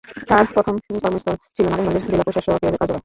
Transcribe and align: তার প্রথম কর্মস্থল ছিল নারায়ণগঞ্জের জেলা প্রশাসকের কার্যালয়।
তার 0.29 0.45
প্রথম 0.55 0.73
কর্মস্থল 1.03 1.35
ছিল 1.55 1.65
নারায়ণগঞ্জের 1.67 2.09
জেলা 2.09 2.25
প্রশাসকের 2.27 2.57
কার্যালয়। 2.71 2.99